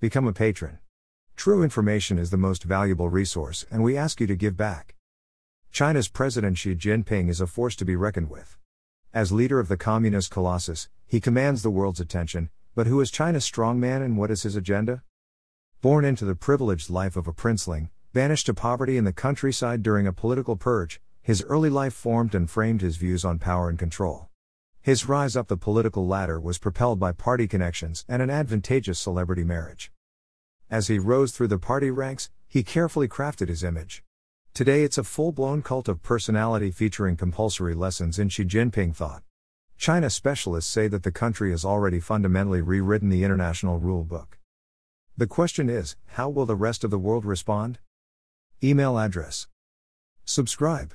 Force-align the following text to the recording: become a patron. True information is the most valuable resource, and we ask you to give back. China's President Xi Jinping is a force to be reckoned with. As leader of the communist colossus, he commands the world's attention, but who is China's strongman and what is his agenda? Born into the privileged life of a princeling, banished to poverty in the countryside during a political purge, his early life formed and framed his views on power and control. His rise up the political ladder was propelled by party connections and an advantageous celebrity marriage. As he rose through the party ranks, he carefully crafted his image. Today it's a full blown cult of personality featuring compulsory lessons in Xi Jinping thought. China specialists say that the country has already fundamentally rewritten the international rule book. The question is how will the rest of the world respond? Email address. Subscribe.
become 0.00 0.28
a 0.28 0.32
patron. 0.32 0.78
True 1.34 1.64
information 1.64 2.18
is 2.18 2.30
the 2.30 2.36
most 2.36 2.62
valuable 2.62 3.08
resource, 3.08 3.66
and 3.68 3.82
we 3.82 3.96
ask 3.96 4.20
you 4.20 4.28
to 4.28 4.36
give 4.36 4.56
back. 4.56 4.94
China's 5.72 6.06
President 6.06 6.56
Xi 6.56 6.76
Jinping 6.76 7.28
is 7.28 7.40
a 7.40 7.48
force 7.48 7.74
to 7.74 7.84
be 7.84 7.96
reckoned 7.96 8.30
with. 8.30 8.56
As 9.12 9.32
leader 9.32 9.58
of 9.58 9.66
the 9.66 9.76
communist 9.76 10.30
colossus, 10.30 10.88
he 11.04 11.20
commands 11.20 11.62
the 11.62 11.70
world's 11.70 11.98
attention, 11.98 12.48
but 12.76 12.86
who 12.86 13.00
is 13.00 13.10
China's 13.10 13.44
strongman 13.44 14.00
and 14.04 14.16
what 14.16 14.30
is 14.30 14.44
his 14.44 14.54
agenda? 14.54 15.02
Born 15.80 16.04
into 16.04 16.24
the 16.24 16.36
privileged 16.36 16.90
life 16.90 17.16
of 17.16 17.26
a 17.26 17.32
princeling, 17.32 17.90
banished 18.12 18.46
to 18.46 18.54
poverty 18.54 18.96
in 18.96 19.04
the 19.04 19.12
countryside 19.12 19.82
during 19.82 20.06
a 20.06 20.12
political 20.12 20.54
purge, 20.54 21.00
his 21.20 21.42
early 21.42 21.70
life 21.70 21.92
formed 21.92 22.36
and 22.36 22.48
framed 22.48 22.82
his 22.82 22.96
views 22.96 23.24
on 23.24 23.40
power 23.40 23.68
and 23.68 23.80
control. 23.80 24.27
His 24.88 25.06
rise 25.06 25.36
up 25.36 25.48
the 25.48 25.56
political 25.58 26.06
ladder 26.06 26.40
was 26.40 26.56
propelled 26.56 26.98
by 26.98 27.12
party 27.12 27.46
connections 27.46 28.06
and 28.08 28.22
an 28.22 28.30
advantageous 28.30 28.98
celebrity 28.98 29.44
marriage. 29.44 29.92
As 30.70 30.88
he 30.88 30.98
rose 30.98 31.30
through 31.30 31.48
the 31.48 31.58
party 31.58 31.90
ranks, 31.90 32.30
he 32.48 32.62
carefully 32.62 33.06
crafted 33.06 33.48
his 33.48 33.62
image. 33.62 34.02
Today 34.54 34.84
it's 34.84 34.96
a 34.96 35.04
full 35.04 35.30
blown 35.30 35.60
cult 35.60 35.88
of 35.88 36.02
personality 36.02 36.70
featuring 36.70 37.18
compulsory 37.18 37.74
lessons 37.74 38.18
in 38.18 38.30
Xi 38.30 38.46
Jinping 38.46 38.96
thought. 38.96 39.22
China 39.76 40.08
specialists 40.08 40.72
say 40.72 40.88
that 40.88 41.02
the 41.02 41.12
country 41.12 41.50
has 41.50 41.66
already 41.66 42.00
fundamentally 42.00 42.62
rewritten 42.62 43.10
the 43.10 43.24
international 43.24 43.78
rule 43.78 44.04
book. 44.04 44.38
The 45.18 45.26
question 45.26 45.68
is 45.68 45.96
how 46.16 46.30
will 46.30 46.46
the 46.46 46.56
rest 46.56 46.82
of 46.82 46.90
the 46.90 46.98
world 46.98 47.26
respond? 47.26 47.78
Email 48.64 48.98
address. 48.98 49.48
Subscribe. 50.24 50.94